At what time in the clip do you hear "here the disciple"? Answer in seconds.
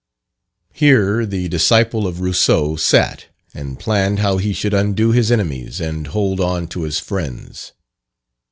0.73-2.07